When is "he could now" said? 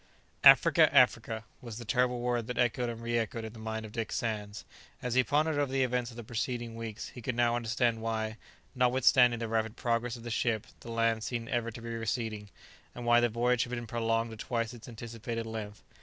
7.09-7.55